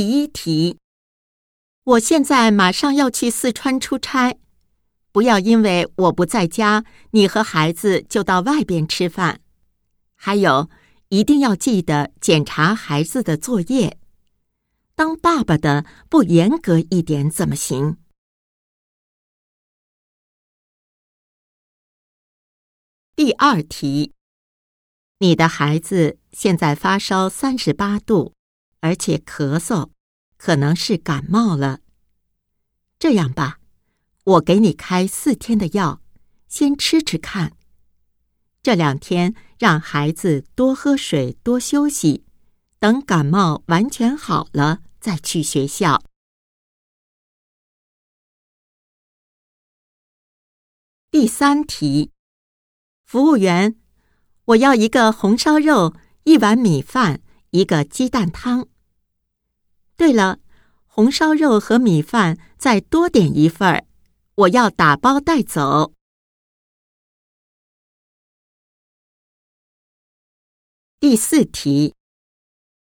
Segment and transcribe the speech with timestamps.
[0.00, 0.78] 第一题，
[1.84, 4.38] 我现在马上要去四川出差，
[5.12, 9.42] 不要因为我不在家，你和孩子就到外边吃饭。
[10.14, 10.70] 还有，
[11.10, 13.98] 一定要记得检查孩子的作业。
[14.94, 17.98] 当爸爸的不严格一点怎么行？
[23.14, 24.14] 第二题，
[25.18, 28.32] 你的孩子现在发烧三十八度，
[28.80, 29.90] 而且咳嗽，
[30.36, 31.80] 可能是感冒了。
[32.98, 33.60] 这样吧，
[34.24, 36.02] 我给你开四天的药，
[36.48, 37.56] 先吃吃看。
[38.62, 42.24] 这两天让孩子多喝水，多休息，
[42.78, 46.02] 等感冒完全好了再去学校。
[51.10, 52.12] 第三题。
[53.04, 53.74] 服务员，
[54.44, 58.68] 我要一个红烧肉，一碗米饭，一个鸡蛋汤。
[59.96, 60.38] 对了，
[60.86, 63.86] 红烧肉和米饭再多点一份儿，
[64.34, 65.92] 我要打包带走。
[70.98, 71.94] 第四题，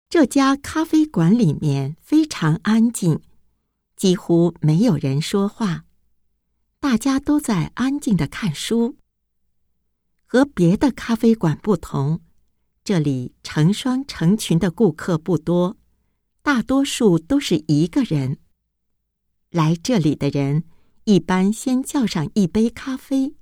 [0.08, 3.22] 这家咖啡馆里面非常安静，
[3.96, 5.84] 几乎没有人说话，
[6.80, 8.96] 大家都在安静的看书。
[10.26, 12.20] 和别的咖啡馆不同，
[12.82, 15.76] 这里成双成群的顾客不多，
[16.42, 18.38] 大多数都是一个人。
[19.50, 20.64] 来这里的人
[21.04, 23.34] 一般先叫上一杯咖啡，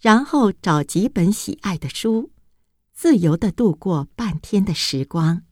[0.00, 2.32] 然后找几本喜爱的书，
[2.92, 5.44] 自由的度过半天的时光。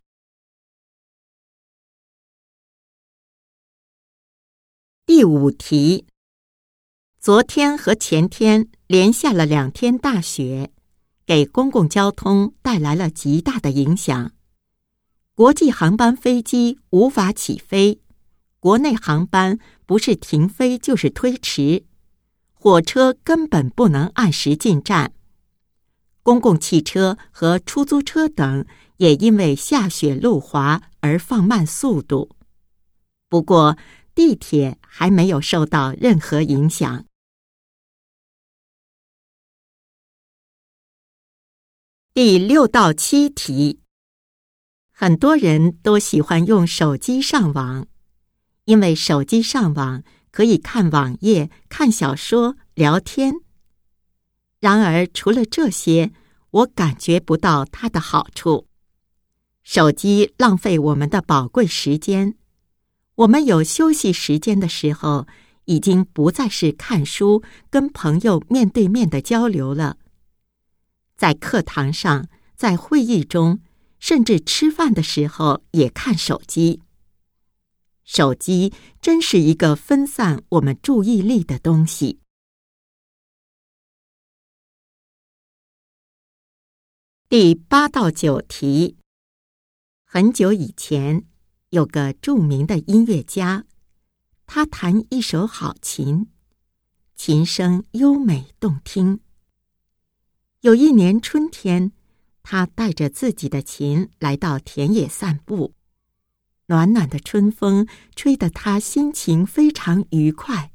[5.07, 6.07] 第五题。
[7.19, 10.73] 昨天和前天连下了两天大雪，
[11.27, 14.33] 给公共交通带来了极大的影响。
[15.35, 18.01] 国际航班飞机无法起飞，
[18.59, 21.85] 国内航班不是停飞就是推迟，
[22.53, 25.13] 火车根本不能按时进站。
[26.23, 28.67] 公共汽车和出租车等
[28.99, 32.29] 也因为下雪路滑而放慢速度。
[33.31, 33.79] 不过，
[34.15, 37.07] 地铁还没有受到任何影响。
[42.23, 43.81] 第六到七题，
[44.93, 47.87] 很多人都喜欢用手机上网，
[48.67, 53.37] 因为手机上网可以看网页、看小说、聊天。
[54.61, 56.13] 然而，除了这些，
[56.51, 58.67] 我感觉不到它的好处。
[59.63, 62.35] 手机浪费我们的宝贵时间。
[63.15, 65.27] 我们有休息时间的时候，
[65.65, 69.97] 已经不再是看书、跟朋友面对面的交流了。
[71.21, 73.61] 在课堂上，在会议中，
[73.99, 76.81] 甚至吃饭的时候也看手机。
[78.05, 78.73] 手机
[79.03, 82.21] 真是一个分散我们注意力的东西。
[87.29, 88.97] 第八到九题。
[90.07, 91.27] 很久以前，
[91.69, 93.67] 有个著名的音乐家，
[94.47, 96.31] 他弹一手好琴，
[97.15, 99.21] 琴声优美动听。
[100.63, 101.93] 有一年春天，
[102.43, 105.73] 他带着自己的琴来到田野散步，
[106.67, 110.73] 暖暖的春风吹得他心情非常愉快。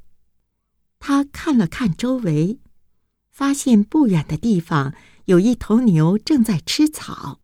[0.98, 2.58] 他看了看周围，
[3.30, 4.96] 发现不远的地方
[5.26, 7.42] 有一头牛正在吃草。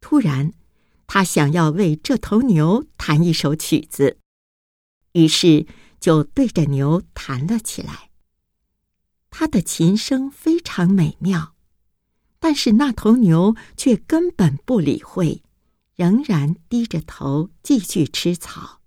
[0.00, 0.54] 突然，
[1.06, 4.16] 他想要为这头牛弹一首曲子，
[5.12, 5.66] 于是
[6.00, 8.08] 就对着牛弹了起来。
[9.34, 11.54] 他的琴声非常美妙，
[12.38, 15.42] 但是那头牛却根本不理会，
[15.96, 18.82] 仍然低着头继续吃草。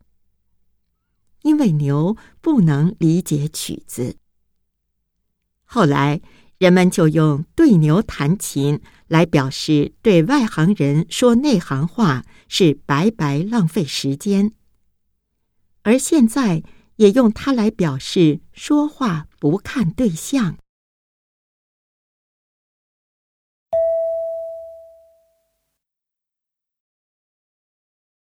[1.41, 4.17] 因为牛不能理解曲子。
[5.63, 6.21] 后来，
[6.59, 14.53] 人们就用对牛弹琴来表示对外行人说内行话是白白浪费时间，
[15.81, 16.63] 而现在。
[16.97, 20.57] 也用它来表示说话不看对象。